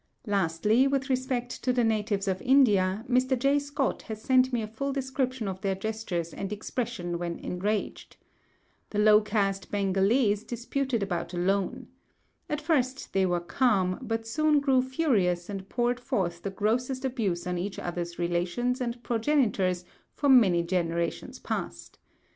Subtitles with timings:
[0.25, 3.37] Lastly, with respect to the natives of India, Mr.
[3.37, 3.59] J.
[3.59, 8.17] Scott has sent me a full description of their gestures and expression when enraged.
[8.89, 11.87] Two low caste Bengalees disputed about a loan.
[12.49, 17.45] At first they were calm, but soon grew furious and poured forth the grossest abuse
[17.45, 21.99] on each other's relations and progenitors for many generations past.